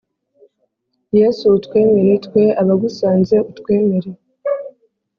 [1.17, 4.09] Yesu utwemere twe abagusanze utwemere